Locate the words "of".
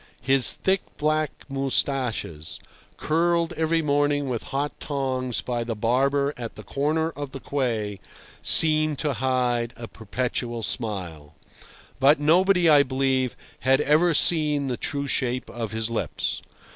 7.11-7.33, 15.51-15.71